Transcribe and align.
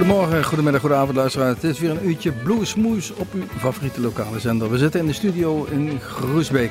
Goedemorgen, 0.00 0.44
goedemiddag, 0.44 0.80
goedenavond 0.80 1.16
luisteraar. 1.16 1.48
Het 1.48 1.64
is 1.64 1.78
weer 1.78 1.90
een 1.90 2.08
uurtje 2.08 2.32
Bluesmoes 2.32 3.12
op 3.14 3.32
uw 3.34 3.42
favoriete 3.58 4.00
lokale 4.00 4.40
zender. 4.40 4.70
We 4.70 4.78
zitten 4.78 5.00
in 5.00 5.06
de 5.06 5.12
studio 5.12 5.64
in 5.64 6.00
Groesbeek, 6.00 6.70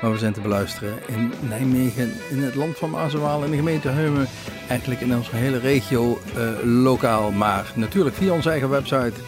waar 0.00 0.12
we 0.12 0.18
zijn 0.18 0.32
te 0.32 0.40
beluisteren 0.40 0.94
in 1.06 1.32
Nijmegen, 1.48 2.12
in 2.30 2.42
het 2.42 2.54
land 2.54 2.76
van 2.76 2.90
Mazenwaal, 2.90 3.44
in 3.44 3.50
de 3.50 3.56
gemeente 3.56 3.88
Heumen. 3.88 4.26
Eigenlijk 4.68 5.00
in 5.00 5.16
onze 5.16 5.36
hele 5.36 5.58
regio 5.58 6.18
uh, 6.36 6.82
lokaal, 6.82 7.30
maar 7.30 7.72
natuurlijk 7.74 8.16
via 8.16 8.32
onze 8.32 8.50
eigen 8.50 8.68
website 8.68 9.20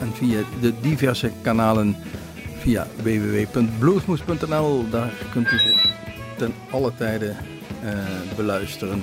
en 0.00 0.12
via 0.14 0.40
de 0.60 0.80
diverse 0.80 1.30
kanalen 1.42 1.96
via 2.58 2.86
www.bluesmoes.nl. 3.02 4.90
Daar 4.90 5.12
kunt 5.32 5.52
u 5.52 5.58
ze 5.58 5.74
ten 6.36 6.54
alle 6.70 6.92
tijden 6.96 7.36
uh, 7.84 7.90
beluisteren. 8.36 9.02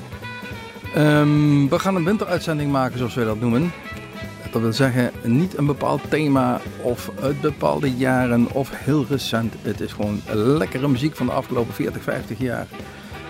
Um, 0.96 1.70
we 1.70 1.80
gaan 1.80 1.96
een 1.96 2.06
winteruitzending 2.06 2.72
maken, 2.72 2.98
zoals 2.98 3.16
wij 3.16 3.26
dat 3.26 3.40
noemen. 3.40 3.72
Dat 4.52 4.62
wil 4.62 4.74
zeggen, 4.74 5.12
niet 5.24 5.58
een 5.58 5.66
bepaald 5.66 6.02
thema 6.10 6.62
of 6.82 7.12
uit 7.22 7.42
bepaalde 7.42 7.92
jaren 7.92 8.52
of 8.52 8.70
heel 8.74 9.06
recent. 9.10 9.54
Het 9.62 9.82
is 9.82 9.92
gewoon 9.92 10.22
lekkere 10.34 10.88
muziek 10.88 11.16
van 11.16 11.26
de 11.26 11.32
afgelopen 11.32 11.74
40, 11.74 12.04
50 12.04 12.40
jaar. 12.40 12.68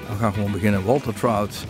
We 0.09 0.15
gaan 0.19 0.33
gewoon 0.33 0.51
beginnen. 0.51 0.85
Walter 0.85 1.13
Trout. 1.13 1.65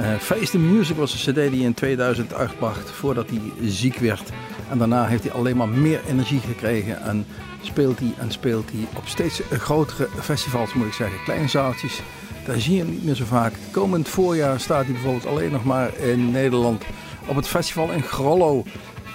Uh, 0.00 0.14
Face 0.14 0.50
the 0.50 0.58
Music 0.58 0.96
was 0.96 1.26
een 1.26 1.32
cd 1.32 1.50
die 1.50 1.64
in 1.64 1.74
2000 1.74 2.34
uitbracht 2.34 2.90
voordat 2.90 3.30
hij 3.30 3.68
ziek 3.68 3.96
werd. 3.96 4.30
En 4.70 4.78
daarna 4.78 5.06
heeft 5.06 5.22
hij 5.22 5.32
alleen 5.32 5.56
maar 5.56 5.68
meer 5.68 6.00
energie 6.08 6.40
gekregen 6.40 7.02
en 7.02 7.26
speelt 7.62 7.98
hij 7.98 8.14
en 8.18 8.30
speelt 8.30 8.70
hij 8.70 8.86
op 8.96 9.06
steeds 9.06 9.40
grotere 9.50 10.08
festivals 10.20 10.74
moet 10.74 10.86
ik 10.86 10.92
zeggen. 10.92 11.22
Kleine 11.24 11.48
zaaltjes, 11.48 12.00
daar 12.50 12.60
zie 12.60 12.74
je 12.74 12.82
hem 12.82 12.90
niet 12.90 13.04
meer 13.04 13.14
zo 13.14 13.24
vaak. 13.24 13.52
Komend 13.70 14.08
voorjaar 14.08 14.60
staat 14.60 14.84
hij 14.84 14.92
bijvoorbeeld 14.92 15.26
alleen 15.26 15.50
nog 15.50 15.64
maar 15.64 15.98
in 15.98 16.30
Nederland 16.30 16.84
op 17.26 17.36
het 17.36 17.48
festival 17.48 17.90
in 17.90 18.02
Grollo 18.02 18.64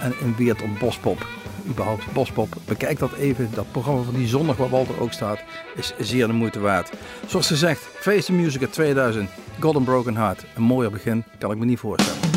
en 0.00 0.14
in 0.20 0.34
Weert 0.36 0.62
op 0.62 0.78
Bospop. 0.78 1.26
Überhaupt 1.68 2.12
Bospop. 2.12 2.54
Bekijk 2.64 2.98
dat 2.98 3.12
even. 3.12 3.50
Dat 3.54 3.72
programma 3.72 4.02
van 4.02 4.14
die 4.14 4.28
zondag 4.28 4.56
waar 4.56 4.68
Walter 4.68 5.00
ook 5.00 5.12
staat 5.12 5.38
is 5.74 5.94
zeer 5.98 6.26
de 6.26 6.32
moeite 6.32 6.60
waard. 6.60 6.92
Zoals 7.26 7.46
gezegd, 7.46 7.80
Face 7.80 8.24
the 8.24 8.32
Music 8.32 8.72
2000, 8.72 9.30
Golden 9.60 9.84
Broken 9.84 10.16
Heart. 10.16 10.44
Een 10.54 10.62
mooier 10.62 10.90
begin 10.90 11.24
kan 11.38 11.50
ik 11.50 11.58
me 11.58 11.64
niet 11.64 11.78
voorstellen. 11.78 12.35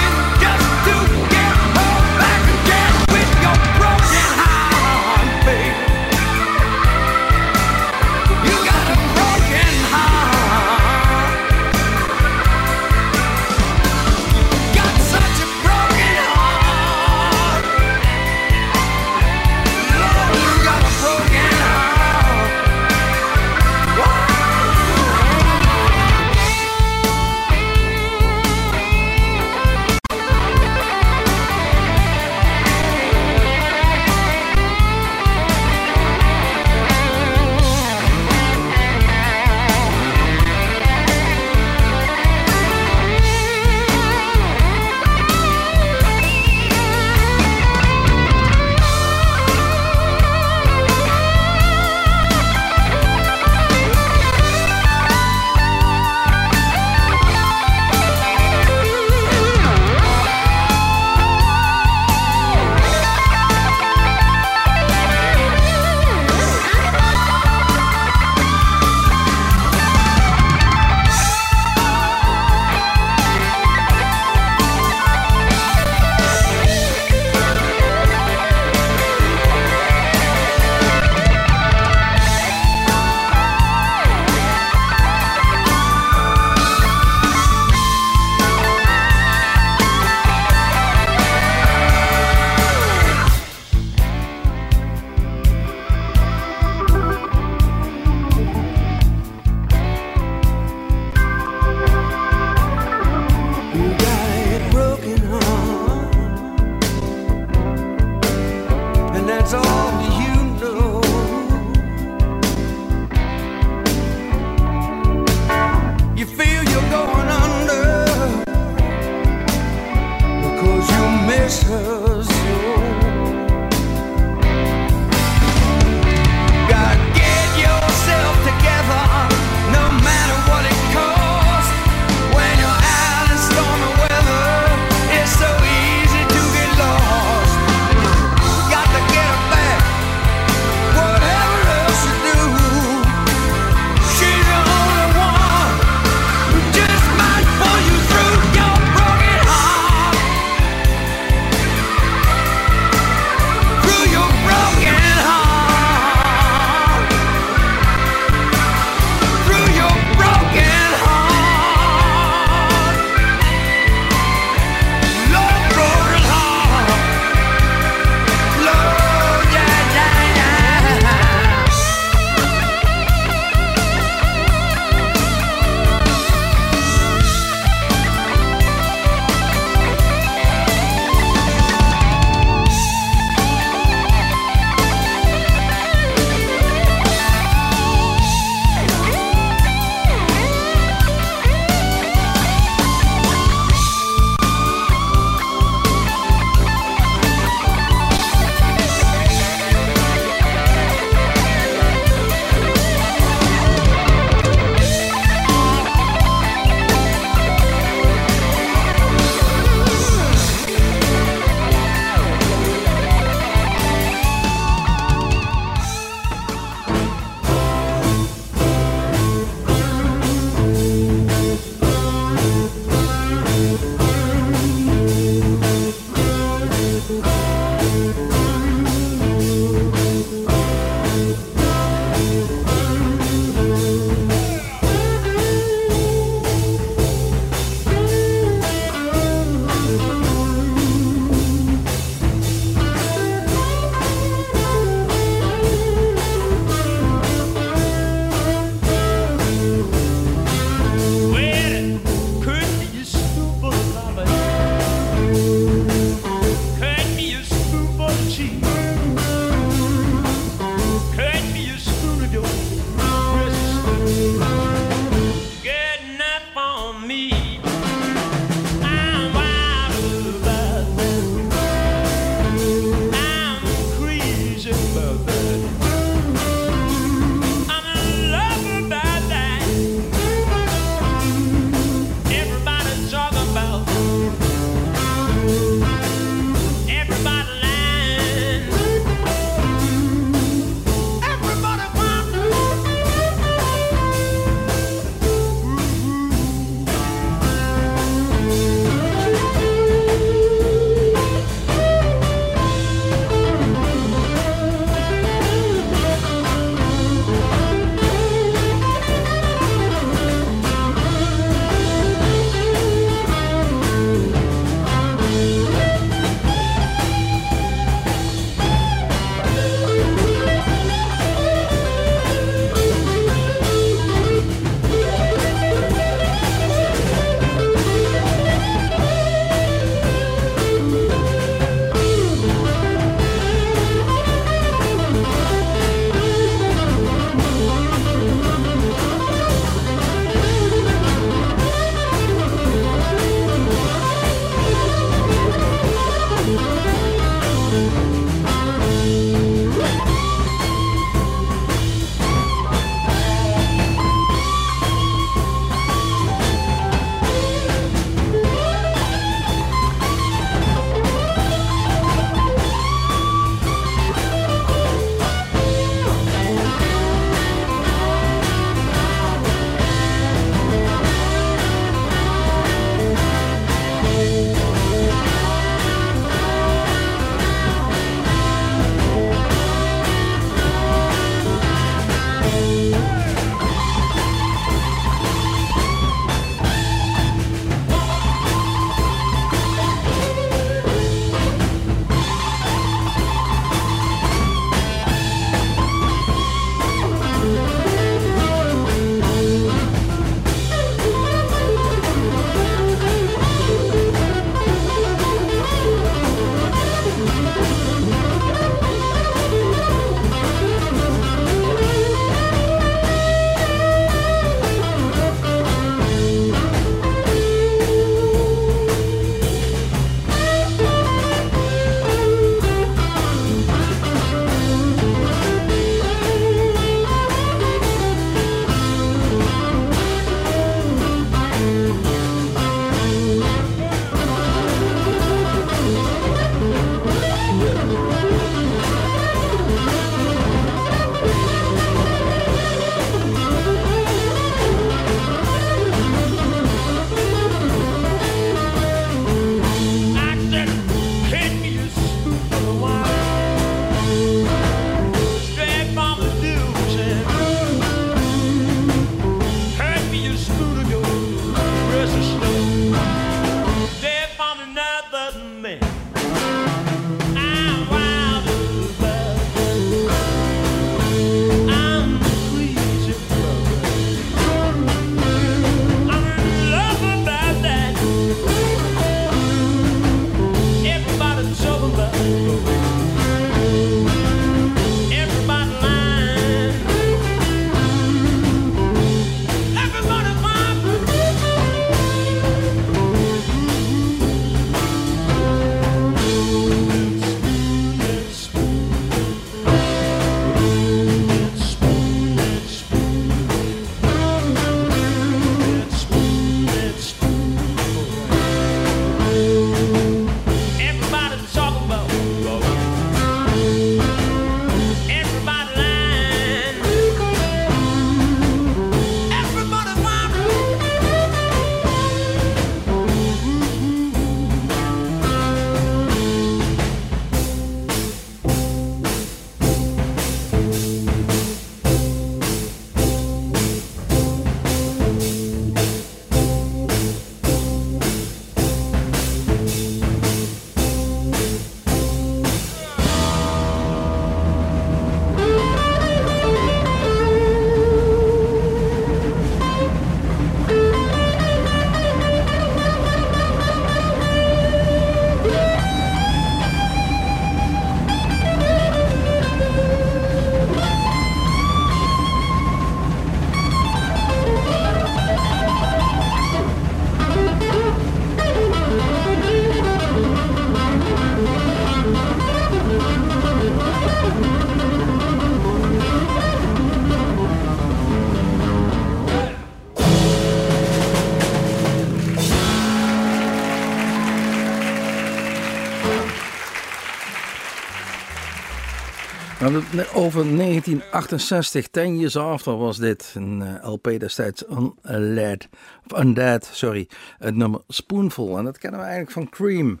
Over 590.14 590.56
1968, 590.56 591.88
10 591.90 592.18
years 592.18 592.36
after 592.36 592.76
was 592.76 592.96
dit. 592.98 593.32
Een 593.34 593.60
uh, 593.60 593.84
LP 593.84 594.04
destijds 594.18 594.64
Undead, 595.02 595.68
Undead, 596.16 596.64
sorry. 596.72 597.08
Het 597.38 597.54
nummer 597.54 597.80
Spoonful. 597.88 598.58
En 598.58 598.64
dat 598.64 598.78
kennen 598.78 599.00
we 599.00 599.06
eigenlijk 599.06 599.34
van 599.34 599.48
Cream. 599.48 600.00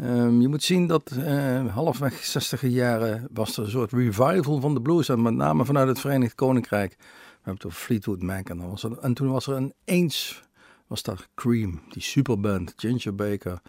Um, 0.00 0.40
je 0.40 0.48
moet 0.48 0.62
zien 0.62 0.86
dat 0.86 1.10
uh, 1.18 1.74
halfweg 1.74 2.24
60 2.24 2.62
jaren 2.62 3.28
was 3.32 3.56
er 3.56 3.64
een 3.64 3.70
soort 3.70 3.92
revival 3.92 4.60
van 4.60 4.74
de 4.74 4.80
blues. 4.80 5.08
En 5.08 5.22
met 5.22 5.34
name 5.34 5.64
vanuit 5.64 5.88
het 5.88 6.00
Verenigd 6.00 6.34
Koninkrijk. 6.34 6.94
We 6.98 7.06
hebben 7.34 7.54
het 7.54 7.64
over 7.64 7.78
Fleetwood 7.78 8.22
Mac. 8.22 8.48
En, 8.48 8.70
was 8.70 8.82
er, 8.82 8.98
en 8.98 9.14
toen 9.14 9.30
was 9.30 9.46
er 9.46 9.54
een 9.54 9.74
eens, 9.84 10.42
was 10.86 11.02
daar 11.02 11.28
Cream. 11.34 11.80
Die 11.88 12.02
superband, 12.02 12.72
Ginger 12.76 13.14
Baker, 13.14 13.60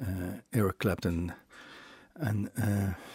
uh, 0.00 0.06
Eric 0.50 0.76
Clapton 0.76 1.32
en 2.12 2.50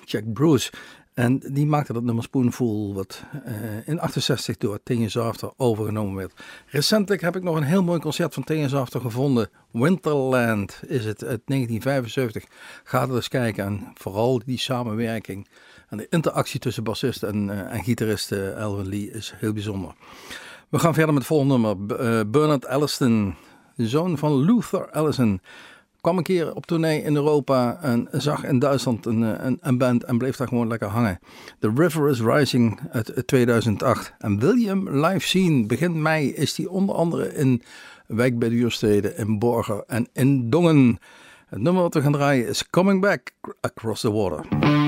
Jack 0.06 0.34
Bruce. 0.34 0.72
En 1.16 1.40
die 1.40 1.66
maakte 1.66 1.94
dat 1.94 2.04
nummer 2.04 2.24
Spoonful, 2.24 2.94
wat 2.94 3.24
uh, 3.48 3.88
in 3.88 4.00
68 4.00 4.58
door 4.58 4.80
Teenage 4.84 5.20
After 5.20 5.52
overgenomen 5.58 6.16
werd. 6.16 6.34
Recentelijk 6.68 7.22
heb 7.22 7.36
ik 7.36 7.44
nog 7.44 7.56
een 7.56 7.64
heel 7.64 7.84
mooi 7.84 8.00
concert 8.00 8.34
van 8.34 8.44
Teenage 8.44 8.78
After 8.78 9.02
gevonden. 9.02 9.50
Winterland 9.72 10.80
is 10.88 11.06
het 11.06 11.24
uit 11.24 11.42
1975. 11.46 12.44
Ga 12.84 13.02
er 13.02 13.16
eens 13.16 13.28
kijken 13.28 13.66
en 13.66 13.92
vooral 13.94 14.42
die 14.46 14.60
samenwerking 14.60 15.48
en 15.90 15.98
de 15.98 16.08
interactie 16.10 16.60
tussen 16.60 16.84
bassist 16.84 17.24
en, 17.24 17.48
uh, 17.48 17.74
en 17.74 17.84
gitarist 17.84 18.32
uh, 18.32 18.58
Elvin 18.58 18.88
Lee 18.88 19.12
is 19.12 19.34
heel 19.38 19.54
bijzonder. 19.54 19.94
We 20.70 20.80
gaan 20.80 20.94
verder 20.94 21.14
met 21.14 21.24
het 21.24 21.32
volgende 21.32 21.58
nummer. 21.58 22.30
Bernard 22.30 22.66
Elliston, 22.66 23.36
de 23.76 23.88
zoon 23.88 24.18
van 24.18 24.36
Luther 24.36 24.92
Allison 24.92 25.42
kwam 26.06 26.18
een 26.18 26.24
keer 26.24 26.56
op 26.56 26.66
tournee 26.66 27.02
in 27.02 27.16
Europa 27.16 27.78
en 27.82 28.08
zag 28.12 28.44
in 28.44 28.60
Duitsland 28.60 29.06
een, 29.06 29.24
eh, 29.24 29.46
een, 29.46 29.58
een, 29.62 29.78
band 29.78 30.04
en 30.04 30.18
bleef 30.18 30.36
daar 30.36 30.48
gewoon 30.48 30.68
lekker 30.68 30.88
hangen. 30.88 31.20
The 31.60 31.72
River 31.76 32.10
is 32.10 32.22
Rising 32.22 32.80
uit 32.92 33.24
2008. 33.26 34.14
En 34.18 34.40
William 34.40 34.90
live 34.90 35.28
zien 35.28 35.68
begin 35.68 36.02
mei 36.02 36.34
is 36.34 36.54
die 36.54 36.70
onder 36.70 36.96
andere 36.96 37.36
in 37.36 37.62
Wijk 38.08 38.40
bij 38.40 38.50
de 38.50 39.14
in 39.16 39.40
Borger 39.40 39.84
en 39.88 40.08
in 40.14 40.50
Dongen. 40.50 40.98
Het 41.46 41.62
nummer 41.62 41.82
wat 41.82 41.94
we 41.94 42.02
gaan 42.02 42.12
draaien 42.12 42.48
is 42.48 42.70
Coming 42.70 43.02
Back 43.02 43.32
Across 43.62 44.02
the 44.02 44.12
Water. 44.12 44.85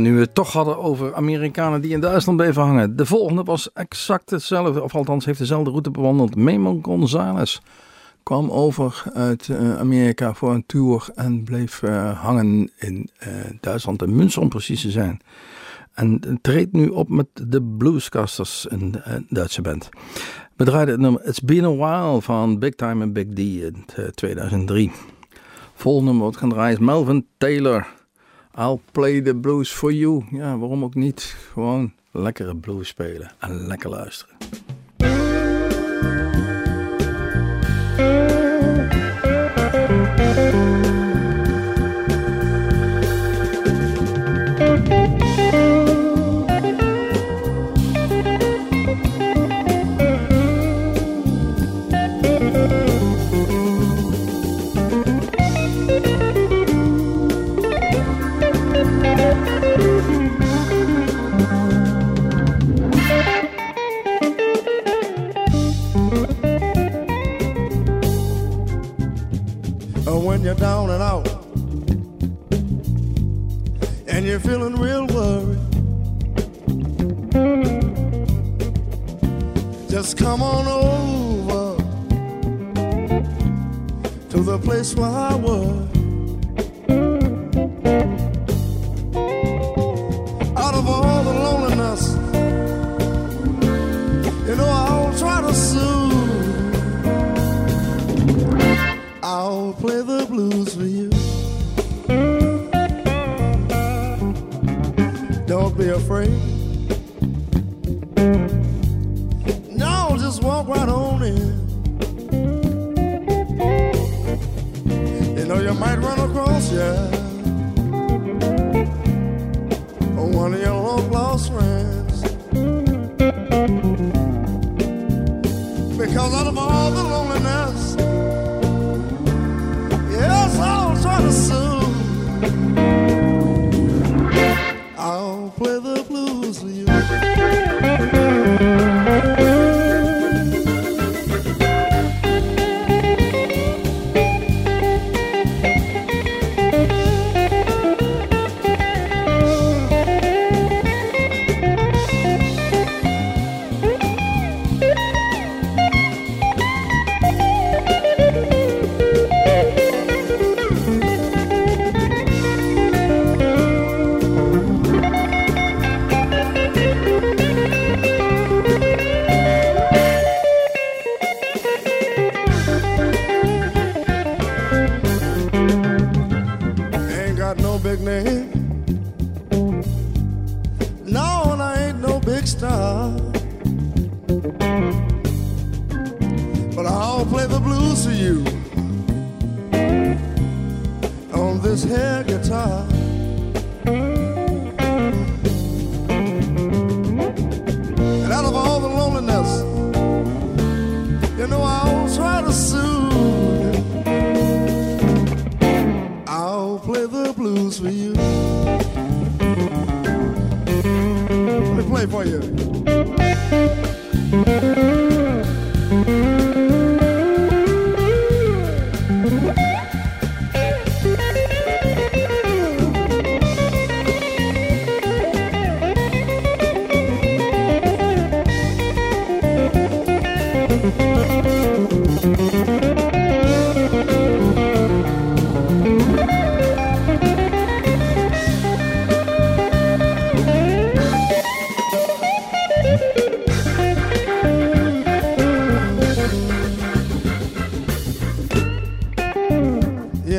Nu 0.00 0.14
we 0.14 0.20
het 0.20 0.34
toch 0.34 0.52
hadden 0.52 0.78
over 0.78 1.14
Amerikanen 1.14 1.80
die 1.80 1.92
in 1.92 2.00
Duitsland 2.00 2.38
bleven 2.38 2.62
hangen. 2.62 2.96
De 2.96 3.06
volgende 3.06 3.42
was 3.42 3.72
exact 3.72 4.30
hetzelfde, 4.30 4.82
of 4.82 4.94
althans 4.94 5.24
heeft 5.24 5.38
dezelfde 5.38 5.70
route 5.70 5.90
bewandeld. 5.90 6.36
Memo 6.36 6.78
Gonzalez 6.82 7.58
kwam 8.22 8.50
over 8.50 9.02
uit 9.14 9.48
eh, 9.48 9.78
Amerika 9.78 10.34
voor 10.34 10.54
een 10.54 10.66
tour 10.66 11.08
en 11.14 11.44
bleef 11.44 11.82
eh, 11.82 12.22
hangen 12.22 12.70
in 12.78 13.08
eh, 13.18 13.30
Duitsland, 13.60 14.02
in 14.02 14.16
Münster 14.16 14.42
om 14.42 14.48
precies 14.48 14.80
te 14.80 14.90
zijn. 14.90 15.20
En 15.94 16.38
treedt 16.42 16.72
nu 16.72 16.88
op 16.88 17.08
met 17.08 17.26
de 17.32 17.62
Bluescasters, 17.62 18.66
een 18.70 18.94
Duitse 19.28 19.62
band. 19.62 19.88
We 20.56 20.64
draaiden 20.64 20.94
het 20.94 21.02
nummer 21.02 21.24
It's 21.24 21.40
Been 21.40 21.64
a 21.64 21.74
While 21.74 22.22
van 22.22 22.58
Big 22.58 22.74
Time 22.74 23.04
and 23.04 23.12
Big 23.12 23.26
D 23.34 23.38
in 23.38 23.84
eh, 23.94 24.04
2003. 24.04 24.92
Volgende 25.74 26.10
nummer 26.10 26.26
wat 26.26 26.36
gaan 26.36 26.48
draaien 26.48 26.72
is 26.72 26.84
Melvin 26.84 27.26
Taylor. 27.38 27.86
I'll 28.58 28.80
play 28.92 29.22
the 29.22 29.34
blues 29.34 29.72
for 29.72 29.92
you. 29.92 30.24
Ja, 30.30 30.58
waarom 30.58 30.84
ook 30.84 30.94
niet? 30.94 31.36
Gewoon 31.52 31.92
lekkere 32.10 32.56
blues 32.56 32.88
spelen 32.88 33.32
en 33.38 33.66
lekker 33.66 33.90
luisteren. 33.90 34.36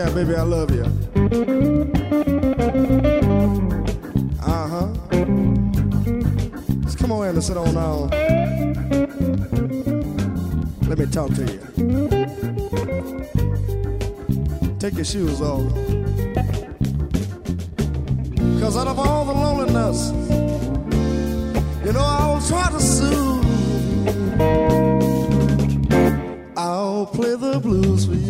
yeah, 0.07 0.13
baby, 0.13 0.35
I 0.35 0.41
love 0.43 0.71
you. 0.71 0.83
Uh 4.41 4.67
huh. 4.67 4.87
Just 6.83 6.97
come 6.97 7.11
on 7.11 7.27
in 7.27 7.35
and 7.35 7.43
sit 7.43 7.57
on 7.57 7.73
down. 7.73 8.09
Let 10.87 10.99
me 10.99 11.05
talk 11.07 11.33
to 11.33 11.43
you. 11.43 11.59
Take 14.79 14.95
your 14.95 15.05
shoes 15.05 15.41
off. 15.41 15.73
Cause 18.61 18.77
out 18.77 18.87
of 18.87 18.99
all 18.99 19.25
the 19.25 19.33
loneliness, 19.33 20.11
you 21.85 21.93
know, 21.93 22.01
I'll 22.01 22.41
try 22.41 22.69
to 22.71 22.79
soothe. 22.79 23.45
I'll 26.57 27.05
play 27.07 27.35
the 27.35 27.59
blues 27.61 28.05
for 28.05 28.13
you. 28.13 28.26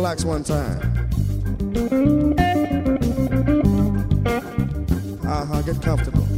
relax 0.00 0.24
one 0.24 0.42
time. 0.42 0.80
Uh 5.22 5.44
huh, 5.44 5.60
get 5.60 5.82
comfortable. 5.82 6.29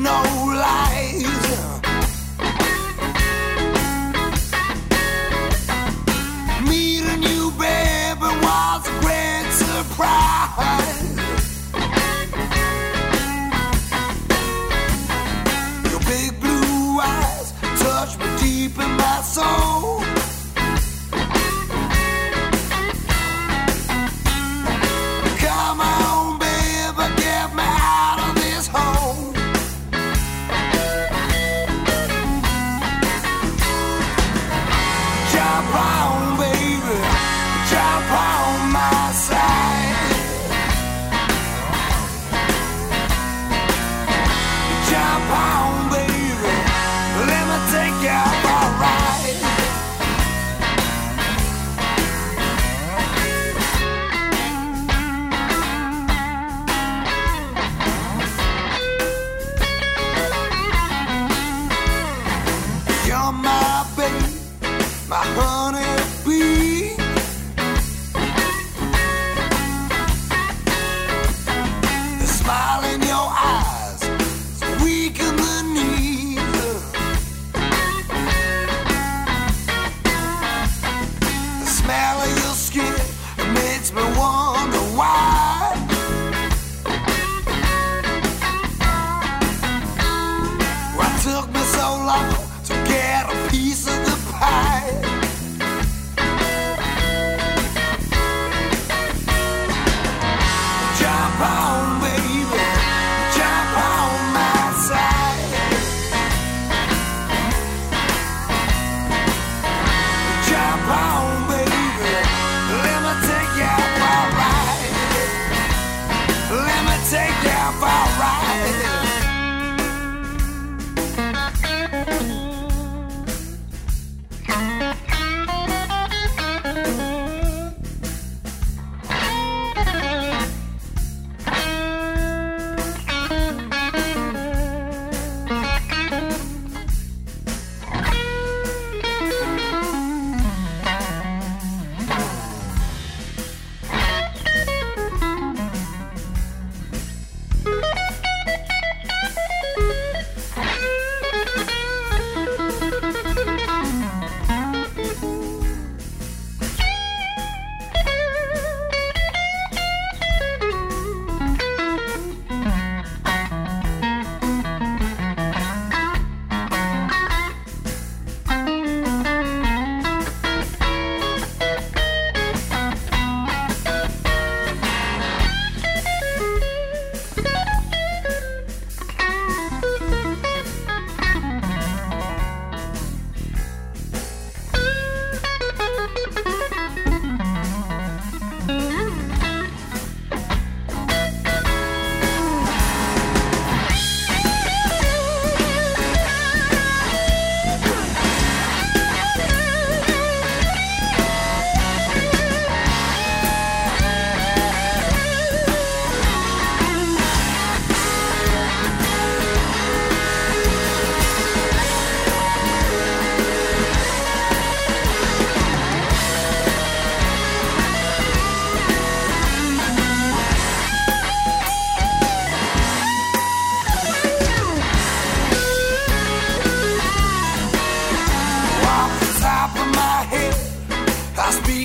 no 0.00 0.49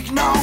I 0.08 0.35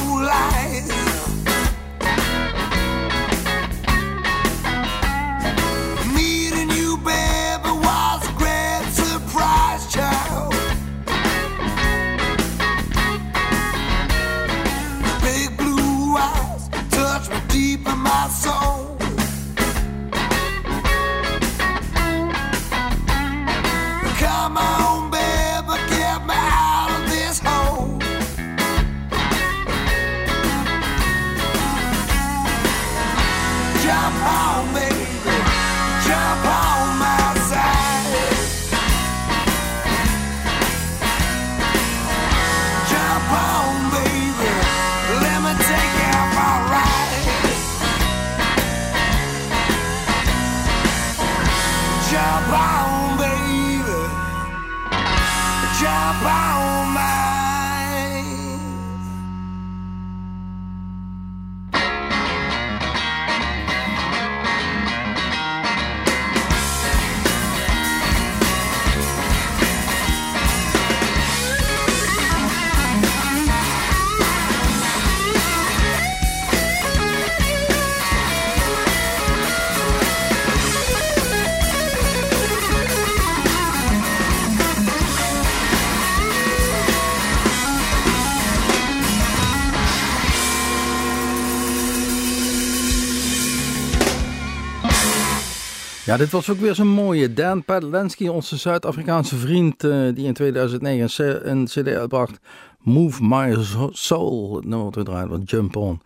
Dit 96.17 96.31
was 96.31 96.49
ook 96.49 96.57
weer 96.59 96.75
zo'n 96.75 96.87
mooie. 96.87 97.33
Dan 97.33 97.63
Padlensky, 97.63 98.27
onze 98.27 98.57
Zuid-Afrikaanse 98.57 99.35
vriend, 99.35 99.83
eh, 99.83 99.89
die 100.13 100.25
in 100.25 100.33
2009 100.33 101.01
een, 101.25 101.39
C- 101.41 101.45
een 101.45 101.65
cd 101.65 101.87
uitbracht. 101.87 102.39
Move 102.79 103.23
My 103.23 103.55
Soul, 103.91 104.55
het 104.55 104.65
nummer 104.65 104.83
wat 104.85 104.95
we 104.95 105.03
draaien, 105.03 105.29
wat 105.29 105.49
Jump 105.49 105.75
On. 105.75 106.01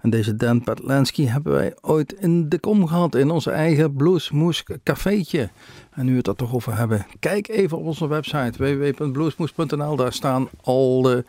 En 0.00 0.10
deze 0.10 0.36
Dan 0.36 0.62
Padlensky 0.64 1.26
hebben 1.26 1.52
wij 1.52 1.74
ooit 1.80 2.12
in 2.12 2.48
de 2.48 2.58
kom 2.58 2.86
gehad, 2.86 3.14
in 3.14 3.30
onze 3.30 3.50
eigen 3.50 3.94
Bluesmoes 3.94 4.64
cafeetje. 4.82 5.50
En 5.90 6.04
nu 6.04 6.10
we 6.10 6.16
het 6.18 6.26
er 6.26 6.36
toch 6.36 6.54
over 6.54 6.76
hebben, 6.76 7.06
kijk 7.20 7.48
even 7.48 7.78
op 7.78 7.84
onze 7.84 8.08
website 8.08 8.52
www.bluesmoes.nl. 8.58 9.96
Daar 9.96 10.12
staan 10.12 10.48
al 10.62 11.02
de 11.02 11.24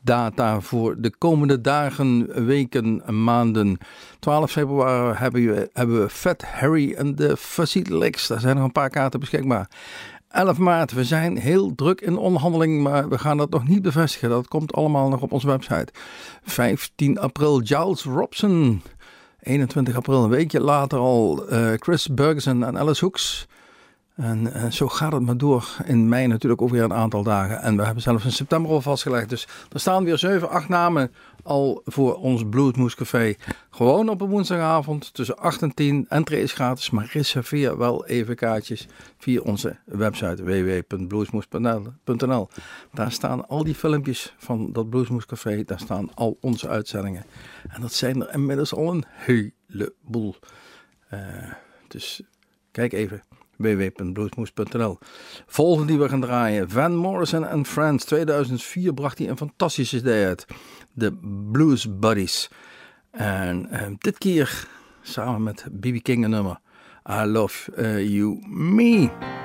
data 0.00 0.60
voor 0.60 1.00
de 1.00 1.16
komende 1.18 1.60
dagen, 1.60 2.44
weken 2.46 3.02
en 3.06 3.24
maanden. 3.24 3.78
12 4.18 4.50
februari 4.50 5.16
hebben 5.16 5.46
we, 5.46 5.70
hebben 5.72 6.10
Fat 6.10 6.42
Harry 6.42 6.92
en 6.92 7.14
de 7.14 7.36
Fuzzy. 7.36 7.82
Daar 7.82 8.40
zijn 8.40 8.56
nog 8.56 8.64
een 8.64 8.72
paar 8.72 8.90
kaarten 8.90 9.20
beschikbaar. 9.20 9.68
11 10.30 10.58
maart, 10.58 10.92
we 10.92 11.04
zijn 11.04 11.36
heel 11.38 11.74
druk 11.74 12.00
in 12.00 12.16
onderhandeling, 12.16 12.82
maar 12.82 13.08
we 13.08 13.18
gaan 13.18 13.36
dat 13.36 13.50
nog 13.50 13.68
niet 13.68 13.82
bevestigen. 13.82 14.28
Dat 14.28 14.48
komt 14.48 14.72
allemaal 14.72 15.08
nog 15.08 15.22
op 15.22 15.32
onze 15.32 15.46
website. 15.46 15.88
15 16.42 17.18
april, 17.18 17.60
Giles 17.64 18.02
Robson. 18.02 18.82
21 19.40 19.96
april, 19.96 20.24
een 20.24 20.30
weekje 20.30 20.60
later 20.60 20.98
al, 20.98 21.48
eh, 21.48 21.72
Chris 21.76 22.06
Bergson 22.14 22.64
en 22.64 22.78
Alice 22.78 23.04
Hoeks. 23.04 23.48
En 24.14 24.52
eh, 24.52 24.70
zo 24.70 24.88
gaat 24.88 25.12
het 25.12 25.22
maar 25.22 25.36
door. 25.36 25.76
In 25.84 26.08
mei 26.08 26.26
natuurlijk 26.26 26.62
ook 26.62 26.70
weer 26.70 26.82
een 26.82 26.92
aantal 26.92 27.22
dagen. 27.22 27.60
En 27.60 27.76
we 27.76 27.84
hebben 27.84 28.02
zelfs 28.02 28.24
in 28.24 28.32
september 28.32 28.70
al 28.70 28.80
vastgelegd. 28.80 29.28
Dus 29.28 29.48
er 29.72 29.80
staan 29.80 30.04
weer 30.04 30.18
7, 30.18 30.50
8 30.50 30.68
namen 30.68 31.12
al 31.42 31.82
voor 31.84 32.16
ons 32.16 32.48
Bloedmoes 32.48 32.94
Café. 32.94 33.34
Gewoon 33.70 34.08
op 34.08 34.20
een 34.20 34.28
woensdagavond 34.28 35.14
tussen 35.14 35.38
8 35.38 35.62
en 35.62 35.74
10. 35.74 36.06
Entree 36.08 36.42
is 36.42 36.52
gratis, 36.52 36.90
maar 36.90 37.10
reserveer 37.12 37.78
wel 37.78 38.06
even 38.06 38.36
kaartjes 38.36 38.86
via 39.18 39.40
onze 39.40 39.76
website 39.84 40.44
www.bluesmoes.nl. 40.44 42.48
Daar 42.92 43.12
staan 43.12 43.48
al 43.48 43.64
die 43.64 43.74
filmpjes 43.74 44.34
van 44.38 44.72
dat 44.72 44.90
Bluesmoes 44.90 45.26
Café. 45.26 45.64
Daar 45.64 45.80
staan 45.80 46.14
al 46.14 46.38
onze 46.40 46.68
uitzendingen. 46.68 47.24
En 47.68 47.80
dat 47.80 47.92
zijn 47.92 48.22
er 48.22 48.34
inmiddels 48.34 48.74
al 48.74 48.90
een 48.90 49.04
heleboel. 49.08 50.36
Eh, 51.08 51.20
dus 51.88 52.22
kijk 52.70 52.92
even 52.92 53.22
www.bluesmoes.nl. 53.60 54.98
Volgende 55.46 55.86
die 55.86 55.98
we 55.98 56.08
gaan 56.08 56.20
draaien. 56.20 56.70
Van 56.70 56.96
Morrison 56.96 57.48
and 57.48 57.68
Friends. 57.68 58.04
2004 58.04 58.94
bracht 58.94 59.18
hij 59.18 59.28
een 59.28 59.36
fantastische 59.36 59.96
idee 59.96 60.26
uit. 60.26 60.46
De 60.92 61.12
Blues 61.52 61.98
Buddies. 61.98 62.50
En 63.10 63.70
eh, 63.70 63.86
dit 63.98 64.18
keer 64.18 64.68
samen 65.02 65.42
met 65.42 65.64
B.B. 65.80 66.02
King 66.02 66.24
een 66.24 66.30
nummer. 66.30 66.60
I 67.10 67.24
Love 67.24 67.72
uh, 67.76 68.08
You 68.08 68.46
Me. 68.48 69.39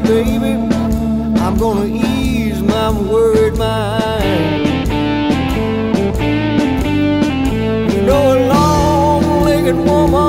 baby, 0.00 0.52
I'm 1.40 1.56
gonna 1.58 1.86
ease 1.86 2.62
my 2.62 2.90
worried 2.90 3.56
mind. 3.56 4.88
You 7.92 8.02
know, 8.02 8.22
a 8.32 8.38
long-legged 8.48 9.76
woman. 9.76 10.27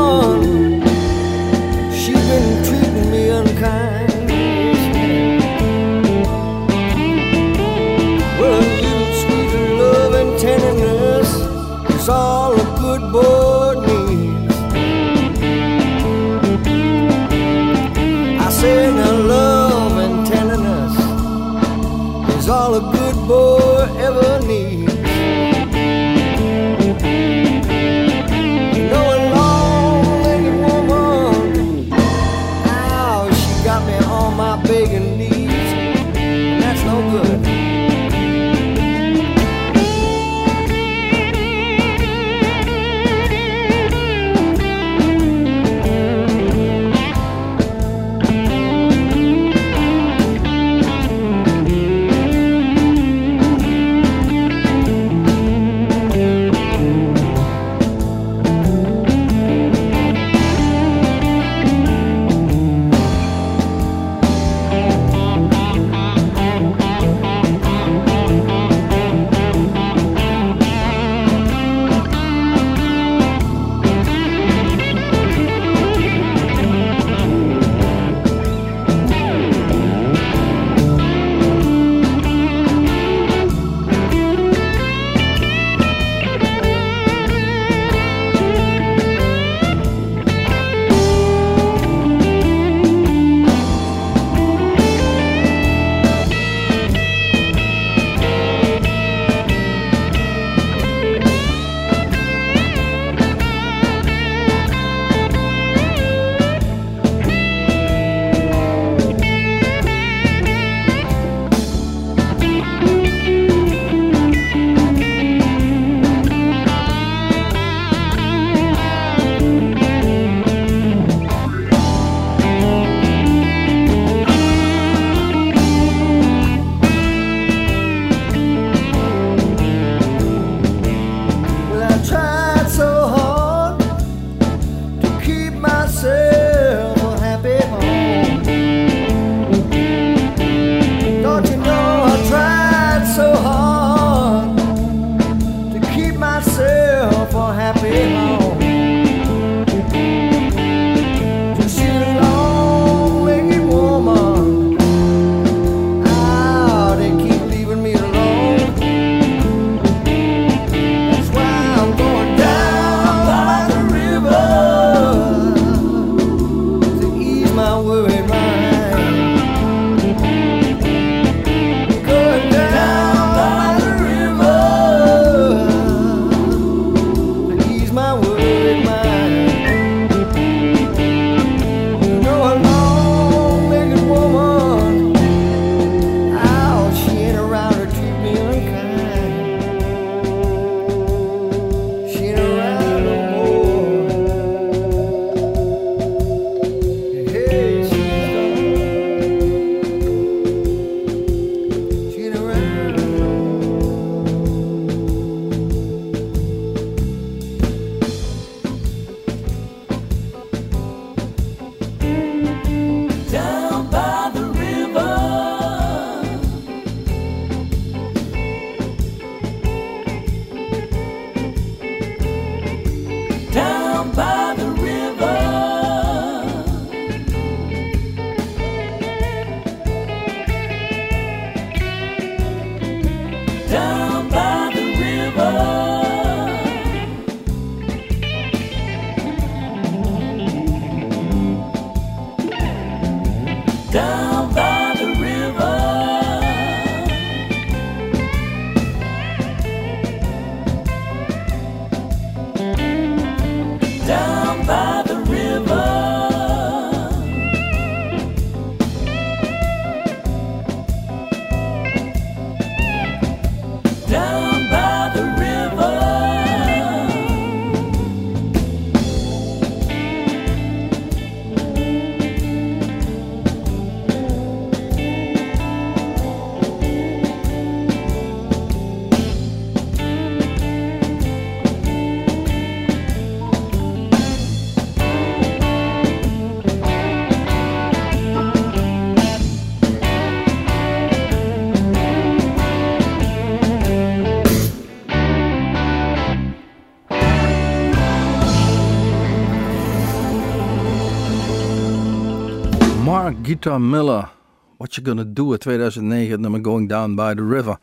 Guitar 303.43 303.81
Miller, 303.81 304.29
What 304.77 304.95
You 304.95 305.07
Gonna 305.07 305.23
Do 305.27 305.51
in 305.51 305.57
2009, 305.57 306.31
het 306.31 306.39
nummer 306.39 306.63
Going 306.63 306.89
Down 306.89 307.15
by 307.15 307.33
the 307.33 307.47
River. 307.47 307.77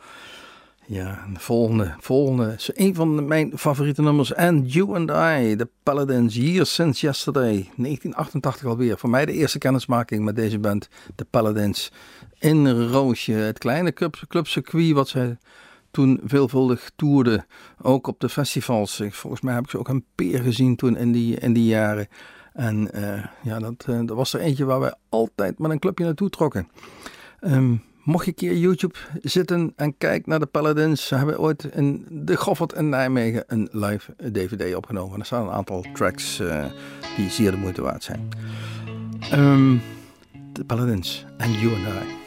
Ja, 0.86 1.26
de 1.32 1.40
volgende, 1.40 1.94
volgende 2.00 2.54
is 2.56 2.70
een 2.74 2.94
van 2.94 3.26
mijn 3.26 3.52
favoriete 3.58 4.02
nummers. 4.02 4.34
And 4.34 4.72
You 4.72 4.94
and 4.94 5.10
I, 5.10 5.56
The 5.56 5.68
Paladins, 5.82 6.34
Years 6.34 6.74
Since 6.74 7.06
Yesterday, 7.06 7.52
1988 7.52 8.64
alweer. 8.64 8.98
Voor 8.98 9.10
mij 9.10 9.26
de 9.26 9.32
eerste 9.32 9.58
kennismaking 9.58 10.24
met 10.24 10.36
deze 10.36 10.58
band, 10.58 10.88
The 11.14 11.24
Paladins. 11.24 11.92
In 12.38 12.68
Roosje, 12.70 13.32
het 13.32 13.58
kleine 13.58 13.92
club, 13.92 14.16
clubcircuit 14.28 14.92
wat 14.92 15.08
zij 15.08 15.38
toen 15.90 16.20
veelvuldig 16.24 16.90
toerden. 16.96 17.46
Ook 17.82 18.06
op 18.06 18.20
de 18.20 18.28
festivals. 18.28 19.02
Volgens 19.10 19.42
mij 19.42 19.54
heb 19.54 19.64
ik 19.64 19.70
ze 19.70 19.78
ook 19.78 19.88
een 19.88 20.04
peer 20.14 20.40
gezien 20.40 20.76
toen 20.76 20.96
in 20.96 21.12
die, 21.12 21.36
in 21.36 21.52
die 21.52 21.66
jaren. 21.66 22.08
En 22.56 22.92
eh, 22.92 23.24
ja, 23.42 23.58
dat, 23.58 23.84
eh, 23.88 23.98
dat 24.04 24.16
was 24.16 24.32
er 24.32 24.40
eentje 24.40 24.64
waar 24.64 24.80
we 24.80 24.94
altijd 25.08 25.58
met 25.58 25.70
een 25.70 25.78
clubje 25.78 26.04
naartoe 26.04 26.30
trokken. 26.30 26.68
Ehm, 27.40 27.74
mocht 28.02 28.24
je 28.24 28.30
een 28.30 28.36
keer 28.36 28.56
YouTube 28.56 28.94
zitten 29.22 29.72
en 29.76 29.98
kijk 29.98 30.26
naar 30.26 30.38
de 30.38 30.46
Paladins, 30.46 31.10
hebben 31.10 31.38
ooit 31.38 31.64
in 31.64 32.06
de 32.10 32.36
Goffert 32.36 32.72
in 32.72 32.88
Nijmegen 32.88 33.44
een 33.46 33.68
live 33.72 34.14
DVD 34.32 34.74
opgenomen. 34.74 35.14
En 35.14 35.20
er 35.20 35.26
staan 35.26 35.46
een 35.46 35.52
aantal 35.52 35.84
tracks 35.92 36.40
eh, 36.40 36.64
die 37.16 37.30
zeer 37.30 37.50
de 37.50 37.56
moeite 37.56 37.82
waard 37.82 38.04
zijn. 38.04 38.28
Ehm, 39.30 39.76
de 40.52 40.64
Paladins 40.64 41.26
en 41.36 41.52
You 41.52 41.74
and 41.74 41.86
I. 41.86 42.25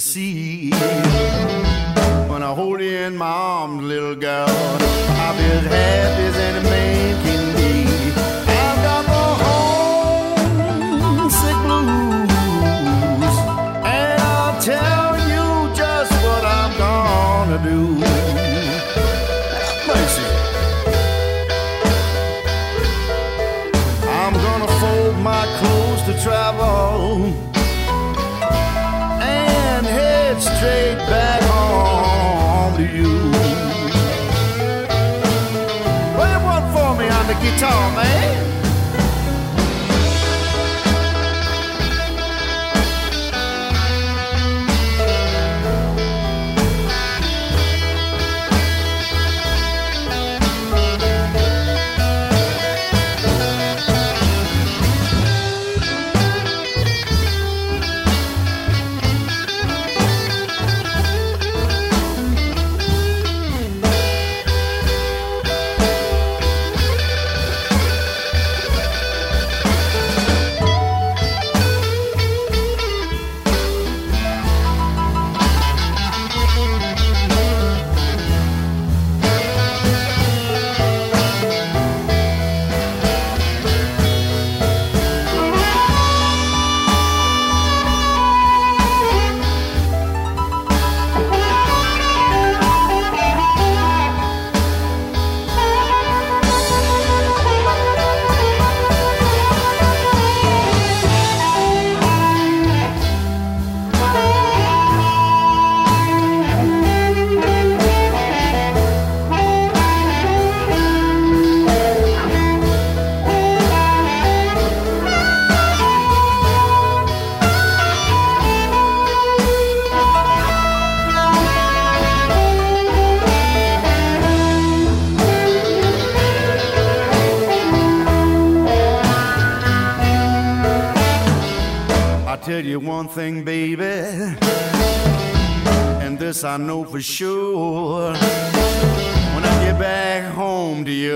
sea. 0.00 0.29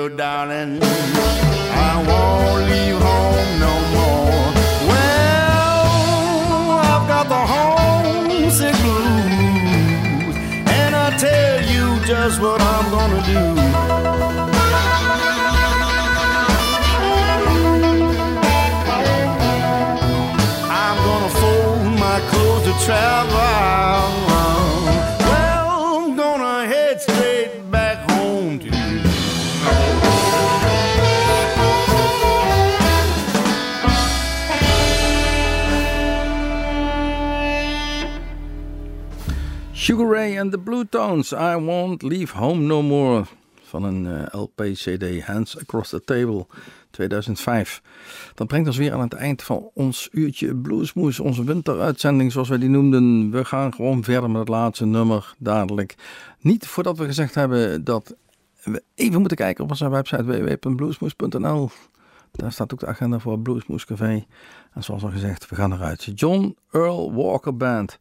Darling, 0.09 0.81
I 0.83 2.05
won't 2.07 2.71
leave 2.71 3.01
home 3.01 3.24
Sugar 39.85 40.09
Ray 40.09 40.39
and 40.39 40.51
the 40.51 40.59
Blue 40.59 40.89
Tones, 40.89 41.33
I 41.33 41.57
Won't 41.57 42.03
Leave 42.03 42.37
Home 42.37 42.61
No 42.61 42.83
More. 42.83 43.25
Van 43.63 43.83
een 43.83 44.07
eh, 44.07 44.41
LP-CD, 44.41 45.23
Hands 45.23 45.59
Across 45.59 45.91
the 45.91 46.05
Table, 46.05 46.47
2005. 46.91 47.83
Dat 48.35 48.47
brengt 48.47 48.67
ons 48.67 48.77
weer 48.77 48.93
aan 48.93 49.01
het 49.01 49.13
eind 49.13 49.43
van 49.43 49.71
ons 49.75 50.09
uurtje 50.13 50.57
Bluesmoes, 50.57 51.21
onze 51.21 51.45
winteruitzending 51.45 52.33
zoals 52.33 52.49
wij 52.49 52.59
die 52.59 52.69
noemden. 52.69 53.31
We 53.31 53.45
gaan 53.45 53.75
gewoon 53.75 54.05
verder 54.05 54.31
met 54.31 54.39
het 54.39 54.49
laatste 54.49 54.87
nummer 54.87 55.35
dadelijk. 55.39 55.95
Niet 56.41 56.67
voordat 56.67 56.99
we 56.99 57.05
gezegd 57.05 57.35
hebben 57.35 57.85
dat 57.85 58.15
we 58.63 58.83
even 58.95 59.19
moeten 59.19 59.37
kijken 59.37 59.65
op 59.65 59.71
onze 59.71 59.89
website 59.91 60.25
www.bluesmoes.nl. 60.25 61.71
Daar 62.31 62.53
staat 62.53 62.73
ook 62.73 62.81
de 62.81 62.87
agenda 62.87 63.19
voor 63.19 63.39
Bluesmoes 63.39 63.85
Café. 63.85 64.25
En 64.73 64.85
zoals 64.85 65.03
al 65.03 65.11
gezegd, 65.11 65.49
we 65.49 65.57
gaan 65.57 65.73
eruit. 65.73 66.13
John 66.15 66.57
Earl 66.71 67.15
Walker 67.15 67.57
Band. 67.57 67.99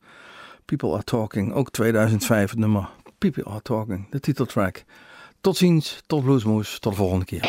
People 0.66 0.92
Are 0.94 1.04
Talking, 1.04 1.54
ook 1.54 1.72
2005 1.72 2.50
het 2.50 2.60
nummer. 2.60 2.90
People 3.18 3.44
Are 3.44 3.62
Talking, 3.62 4.10
de 4.10 4.20
titeltrack. 4.20 4.84
Tot 5.42 5.58
ziens, 5.58 6.02
tot 6.08 6.24
Bluesmoes, 6.24 6.80
tot 6.80 6.92
de 6.92 6.98
volgende 6.98 7.26
keer. 7.26 7.42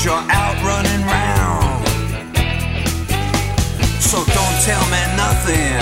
cause 0.00 0.04
you're 0.04 0.32
out 0.32 0.56
running 0.62 1.06
round. 1.06 1.86
So 4.00 4.18
don't 4.18 4.60
tell 4.64 4.84
me 4.90 5.16
nothing. 5.16 5.79